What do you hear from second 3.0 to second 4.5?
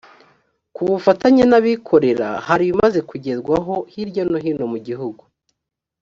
kugerwaho, hirya no